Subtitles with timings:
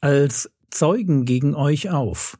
[0.00, 2.38] als Zeugen gegen euch auf.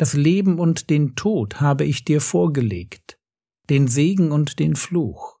[0.00, 3.18] Das Leben und den Tod habe ich dir vorgelegt,
[3.68, 5.38] den Segen und den Fluch.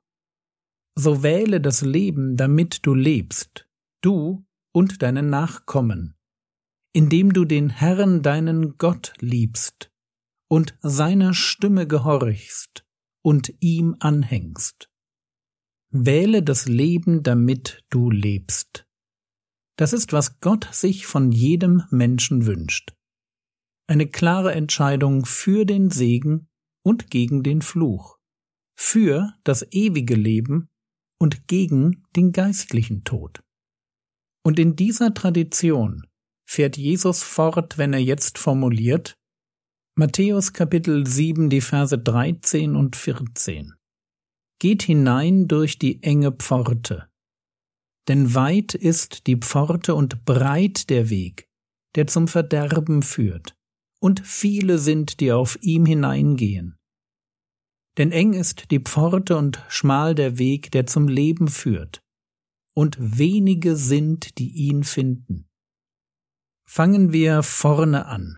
[0.94, 3.66] So wähle das Leben, damit du lebst,
[4.02, 4.44] du
[4.74, 6.14] und deine Nachkommen,
[6.92, 9.90] indem du den Herrn deinen Gott liebst
[10.50, 12.84] und seiner Stimme gehorchst
[13.22, 14.90] und ihm anhängst.
[15.88, 18.86] Wähle das Leben, damit du lebst.
[19.76, 22.92] Das ist, was Gott sich von jedem Menschen wünscht.
[23.90, 26.46] Eine klare Entscheidung für den Segen
[26.84, 28.18] und gegen den Fluch,
[28.78, 30.68] für das ewige Leben
[31.18, 33.42] und gegen den geistlichen Tod.
[34.44, 36.06] Und in dieser Tradition
[36.48, 39.16] fährt Jesus fort, wenn er jetzt formuliert,
[39.96, 43.74] Matthäus Kapitel 7, die Verse 13 und 14.
[44.60, 47.08] Geht hinein durch die enge Pforte.
[48.06, 51.48] Denn weit ist die Pforte und breit der Weg,
[51.96, 53.56] der zum Verderben führt,
[54.00, 56.76] und viele sind, die auf ihm hineingehen.
[57.98, 62.00] Denn eng ist die Pforte und schmal der Weg, der zum Leben führt,
[62.74, 65.48] und wenige sind, die ihn finden.
[66.66, 68.36] Fangen wir vorne an.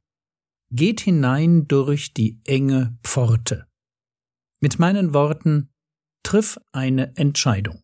[0.71, 3.67] Geht hinein durch die enge Pforte.
[4.61, 5.69] Mit meinen Worten,
[6.23, 7.83] triff eine Entscheidung.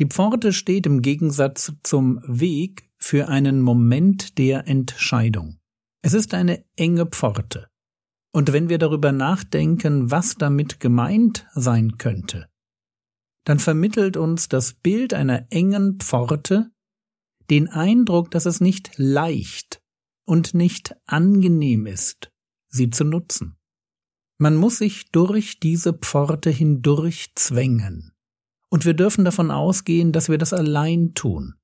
[0.00, 5.60] Die Pforte steht im Gegensatz zum Weg für einen Moment der Entscheidung.
[6.04, 7.70] Es ist eine enge Pforte.
[8.30, 12.50] Und wenn wir darüber nachdenken, was damit gemeint sein könnte,
[13.44, 16.70] dann vermittelt uns das Bild einer engen Pforte
[17.48, 19.80] den Eindruck, dass es nicht leicht
[20.26, 22.30] und nicht angenehm ist,
[22.68, 23.56] sie zu nutzen.
[24.36, 28.12] Man muss sich durch diese Pforte hindurch zwängen.
[28.68, 31.54] Und wir dürfen davon ausgehen, dass wir das allein tun.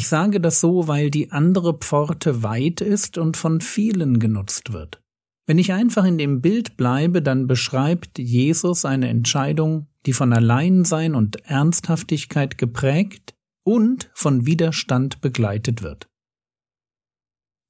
[0.00, 5.02] Ich sage das so, weil die andere Pforte weit ist und von vielen genutzt wird.
[5.46, 11.14] Wenn ich einfach in dem Bild bleibe, dann beschreibt Jesus eine Entscheidung, die von Alleinsein
[11.14, 16.08] und Ernsthaftigkeit geprägt und von Widerstand begleitet wird.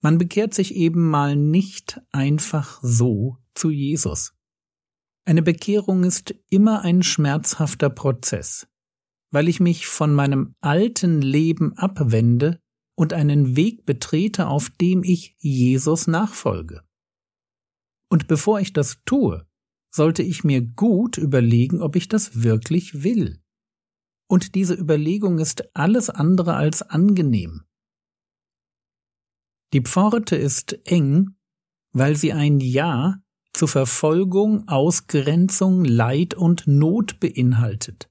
[0.00, 4.34] Man bekehrt sich eben mal nicht einfach so zu Jesus.
[5.24, 8.68] Eine Bekehrung ist immer ein schmerzhafter Prozess,
[9.30, 12.60] weil ich mich von meinem alten Leben abwende
[12.96, 16.82] und einen Weg betrete, auf dem ich Jesus nachfolge.
[18.10, 19.46] Und bevor ich das tue,
[19.94, 23.40] sollte ich mir gut überlegen, ob ich das wirklich will.
[24.28, 27.64] Und diese Überlegung ist alles andere als angenehm.
[29.72, 31.36] Die Pforte ist eng,
[31.92, 38.09] weil sie ein Ja zu Verfolgung, Ausgrenzung, Leid und Not beinhaltet.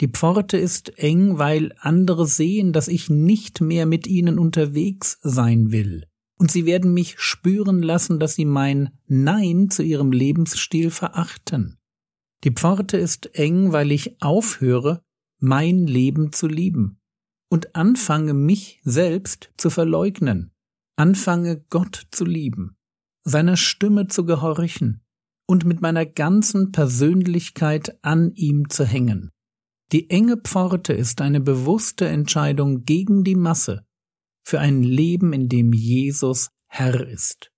[0.00, 5.72] Die Pforte ist eng, weil andere sehen, dass ich nicht mehr mit ihnen unterwegs sein
[5.72, 6.06] will,
[6.38, 11.76] und sie werden mich spüren lassen, dass sie mein Nein zu ihrem Lebensstil verachten.
[12.44, 15.02] Die Pforte ist eng, weil ich aufhöre,
[15.38, 16.98] mein Leben zu lieben.
[17.50, 20.52] Und anfange, mich selbst zu verleugnen,
[20.96, 22.76] anfange Gott zu lieben,
[23.24, 25.02] seiner Stimme zu gehorchen.
[25.46, 29.30] Und mit meiner ganzen Persönlichkeit an ihm zu hängen.
[29.92, 33.84] Die enge Pforte ist eine bewusste Entscheidung gegen die Masse
[34.44, 37.50] für ein Leben, in dem Jesus Herr ist.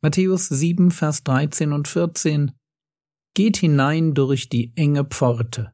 [0.00, 2.52] Matthäus 7, Vers 13 und 14
[3.34, 5.72] Geht hinein durch die enge Pforte.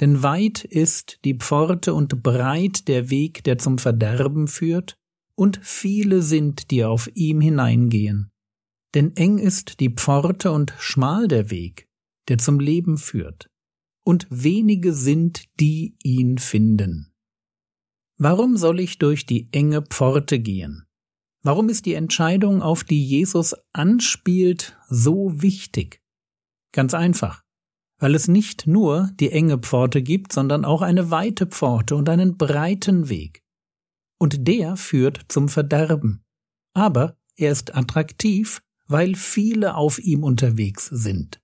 [0.00, 4.96] Denn weit ist die Pforte und breit der Weg, der zum Verderben führt,
[5.34, 8.30] und viele sind, die auf ihm hineingehen.
[8.94, 11.88] Denn eng ist die Pforte und schmal der Weg,
[12.28, 13.47] der zum Leben führt,
[14.08, 17.12] und wenige sind, die ihn finden.
[18.16, 20.86] Warum soll ich durch die enge Pforte gehen?
[21.42, 26.00] Warum ist die Entscheidung, auf die Jesus anspielt, so wichtig?
[26.72, 27.44] Ganz einfach,
[27.98, 32.38] weil es nicht nur die enge Pforte gibt, sondern auch eine weite Pforte und einen
[32.38, 33.44] breiten Weg.
[34.18, 36.24] Und der führt zum Verderben.
[36.72, 41.42] Aber er ist attraktiv, weil viele auf ihm unterwegs sind.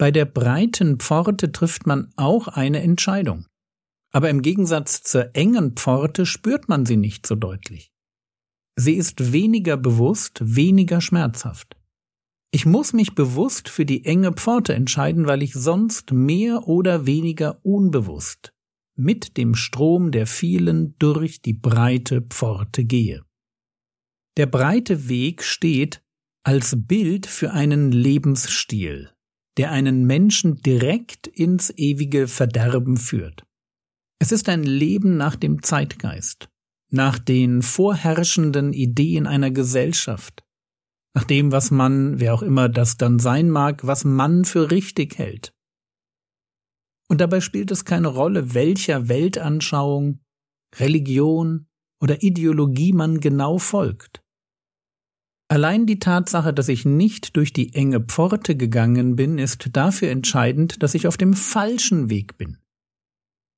[0.00, 3.44] Bei der breiten Pforte trifft man auch eine Entscheidung.
[4.12, 7.92] Aber im Gegensatz zur engen Pforte spürt man sie nicht so deutlich.
[8.76, 11.76] Sie ist weniger bewusst, weniger schmerzhaft.
[12.50, 17.62] Ich muss mich bewusst für die enge Pforte entscheiden, weil ich sonst mehr oder weniger
[17.62, 18.54] unbewusst
[18.96, 23.22] mit dem Strom der vielen durch die breite Pforte gehe.
[24.38, 26.02] Der breite Weg steht
[26.42, 29.10] als Bild für einen Lebensstil,
[29.56, 33.44] der einen Menschen direkt ins ewige Verderben führt.
[34.18, 36.48] Es ist ein Leben nach dem Zeitgeist,
[36.90, 40.44] nach den vorherrschenden Ideen einer Gesellschaft,
[41.14, 45.18] nach dem, was man, wer auch immer das dann sein mag, was man für richtig
[45.18, 45.52] hält.
[47.08, 50.20] Und dabei spielt es keine Rolle, welcher Weltanschauung,
[50.76, 51.66] Religion
[52.00, 54.22] oder Ideologie man genau folgt.
[55.50, 60.80] Allein die Tatsache, dass ich nicht durch die enge Pforte gegangen bin, ist dafür entscheidend,
[60.80, 62.58] dass ich auf dem falschen Weg bin.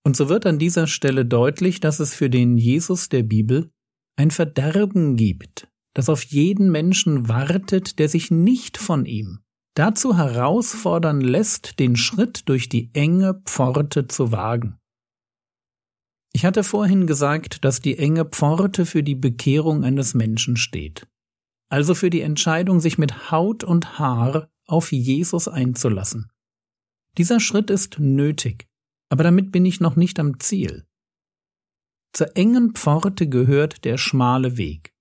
[0.03, 3.71] Und so wird an dieser Stelle deutlich, dass es für den Jesus der Bibel
[4.17, 9.41] ein Verderben gibt, das auf jeden Menschen wartet, der sich nicht von ihm
[9.75, 14.79] dazu herausfordern lässt, den Schritt durch die enge Pforte zu wagen.
[16.35, 21.07] Ich hatte vorhin gesagt, dass die enge Pforte für die Bekehrung eines Menschen steht,
[21.73, 26.31] also für die Entscheidung, sich mit Haut und Haar auf Jesus einzulassen.
[27.19, 28.69] Dieser Schritt ist nötig,
[29.09, 30.87] aber damit bin ich noch nicht am Ziel.
[32.13, 34.93] Zur engen Pforte gehört der schmale Weg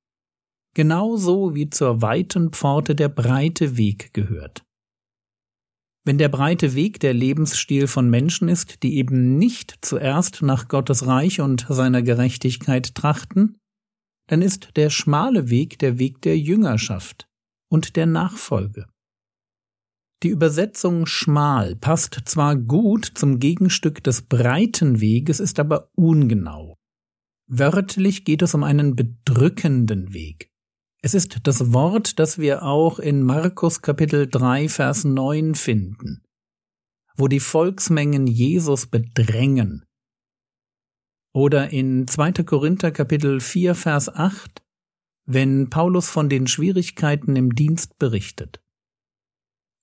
[0.74, 4.64] genauso wie zur weiten Pforte der breite Weg gehört.
[6.04, 11.06] Wenn der breite Weg der Lebensstil von Menschen ist, die eben nicht zuerst nach Gottes
[11.06, 13.58] Reich und seiner Gerechtigkeit trachten,
[14.28, 17.28] dann ist der schmale Weg der Weg der Jüngerschaft
[17.70, 18.88] und der Nachfolge.
[20.24, 26.78] Die Übersetzung schmal passt zwar gut zum Gegenstück des breiten Weges, ist aber ungenau.
[27.48, 30.52] Wörtlich geht es um einen bedrückenden Weg.
[31.02, 36.22] Es ist das Wort, das wir auch in Markus Kapitel 3, Vers 9 finden,
[37.18, 39.84] wo die Volksmengen Jesus bedrängen.
[41.34, 42.44] Oder in 2.
[42.44, 44.62] Korinther Kapitel 4, Vers 8,
[45.26, 48.62] wenn Paulus von den Schwierigkeiten im Dienst berichtet.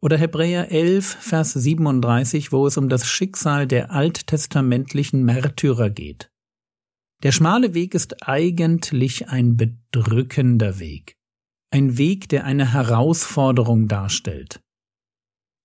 [0.02, 6.30] Oder Hebräer 11, Vers 37, wo es um das Schicksal der alttestamentlichen Märtyrer geht.
[7.22, 11.16] Der schmale Weg ist eigentlich ein bedrückender Weg,
[11.70, 14.60] ein Weg, der eine Herausforderung darstellt.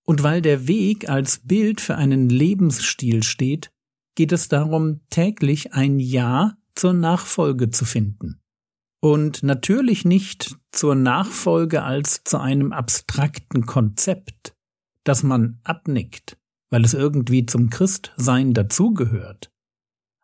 [0.06, 3.73] Und weil der Weg als Bild für einen Lebensstil steht,
[4.16, 8.42] geht es darum, täglich ein Ja zur Nachfolge zu finden.
[9.00, 14.56] Und natürlich nicht zur Nachfolge als zu einem abstrakten Konzept,
[15.04, 16.38] das man abnickt,
[16.70, 19.52] weil es irgendwie zum Christsein dazugehört,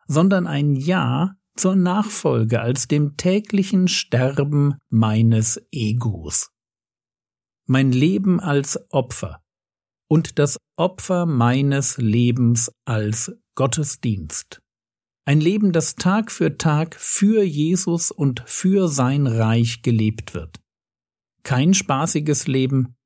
[0.06, 6.50] sondern ein Ja zur Nachfolge als dem täglichen Sterben meines Egos.
[7.66, 9.42] Mein Leben als Opfer
[10.10, 14.60] und das Opfer meines Lebens als Gottesdienst.
[15.24, 20.60] Ein Leben, das Tag für Tag für Jesus und für sein Reich gelebt wird.
[21.44, 22.96] Kein spaßiges Leben,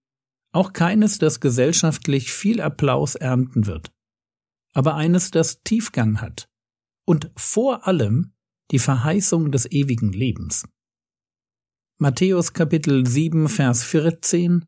[0.52, 3.92] auch keines, das gesellschaftlich viel Applaus ernten wird,
[4.72, 6.48] aber eines, das Tiefgang hat,
[7.06, 8.32] und vor allem
[8.70, 10.66] die Verheißung des ewigen Lebens.
[11.98, 14.64] Matthäus Kapitel 7 Vers 14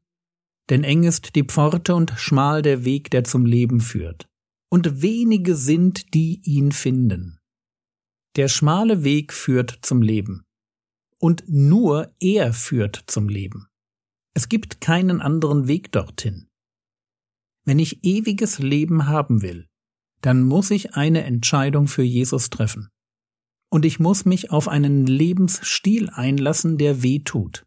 [0.68, 4.28] Denn eng ist die Pforte und schmal der Weg, der zum Leben führt,
[4.70, 7.38] und wenige sind, die ihn finden.
[8.36, 10.44] Der schmale Weg führt zum Leben,
[11.18, 13.68] und nur er führt zum Leben.
[14.34, 16.48] Es gibt keinen anderen Weg dorthin.
[17.64, 19.66] Wenn ich ewiges Leben haben will,
[20.20, 22.90] dann muss ich eine Entscheidung für Jesus treffen.
[23.70, 27.66] Und ich muss mich auf einen Lebensstil einlassen, der weh tut.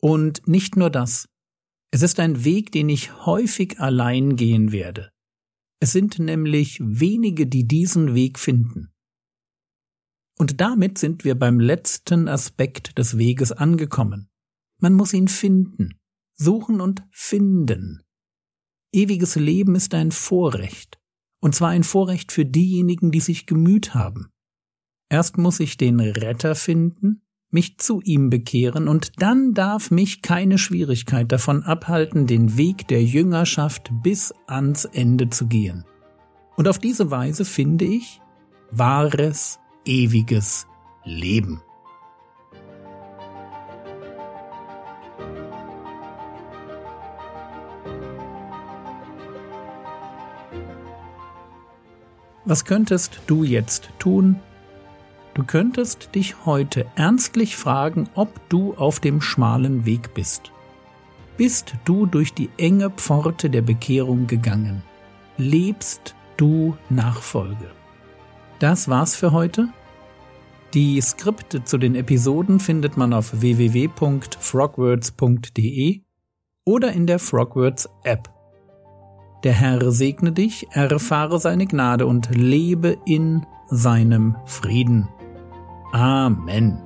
[0.00, 1.28] Und nicht nur das.
[1.94, 5.12] Es ist ein Weg, den ich häufig allein gehen werde.
[5.78, 8.92] Es sind nämlich wenige, die diesen Weg finden.
[10.36, 14.28] Und damit sind wir beim letzten Aspekt des Weges angekommen.
[14.80, 16.00] Man muss ihn finden,
[16.34, 18.02] suchen und finden.
[18.90, 20.98] Ewiges Leben ist ein Vorrecht.
[21.38, 24.32] Und zwar ein Vorrecht für diejenigen, die sich gemüht haben.
[25.08, 27.23] Erst muss ich den Retter finden,
[27.54, 33.02] mich zu ihm bekehren, und dann darf mich keine Schwierigkeit davon abhalten, den Weg der
[33.02, 35.84] Jüngerschaft bis ans Ende zu gehen.
[36.56, 38.20] Und auf diese Weise finde ich
[38.70, 40.66] wahres, ewiges
[41.04, 41.62] Leben.
[52.44, 54.40] Was könntest du jetzt tun?
[55.34, 60.52] Du könntest dich heute ernstlich fragen, ob du auf dem schmalen Weg bist.
[61.36, 64.84] Bist du durch die enge Pforte der Bekehrung gegangen?
[65.36, 67.72] Lebst du Nachfolge?
[68.60, 69.70] Das war's für heute.
[70.72, 76.02] Die Skripte zu den Episoden findet man auf www.frogwords.de
[76.64, 78.30] oder in der Frogwords App.
[79.42, 85.08] Der Herr segne dich, erfahre seine Gnade und lebe in seinem Frieden.
[85.94, 86.83] Amen.